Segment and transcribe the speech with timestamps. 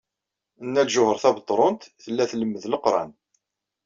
[0.65, 3.11] Nna Lǧuheṛ Tabetṛunt tella tlemmed Leqran.